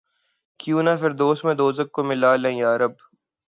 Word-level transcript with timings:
کیوں 0.59 0.81
نہ 0.83 0.93
فردوس 1.01 1.43
میں 1.45 1.53
دوزخ 1.53 1.87
کو 1.91 2.03
ملا 2.03 2.35
لیں 2.35 2.57
یارب! 2.57 2.91